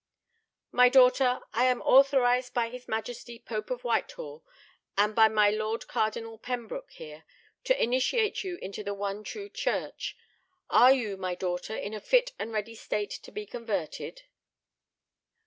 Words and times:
"My 0.71 0.89
daughter, 0.89 1.41
I 1.53 1.65
am 1.65 1.83
authorized 1.83 2.55
by 2.55 2.69
his 2.69 2.87
Majesty, 2.87 3.37
Pope 3.37 3.69
of 3.69 3.83
Whitehall, 3.83 4.43
and 4.97 5.13
by 5.13 5.27
my 5.27 5.51
Lord 5.51 5.87
Cardinal 5.87 6.39
Pembroke, 6.39 6.89
here, 6.93 7.23
to 7.65 7.79
initiate 7.79 8.43
you 8.43 8.57
into 8.63 8.83
the 8.83 8.95
one 8.95 9.23
true 9.23 9.47
church. 9.47 10.17
Are 10.71 10.91
you, 10.91 11.17
my 11.17 11.35
daughter, 11.35 11.75
in 11.77 11.93
a 11.93 12.01
fit 12.01 12.31
and 12.39 12.51
ready 12.51 12.73
state 12.73 13.11
to 13.11 13.31
be 13.31 13.45
converted?" 13.45 14.23